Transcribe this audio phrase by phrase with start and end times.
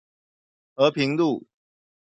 [0.73, 1.43] 和平路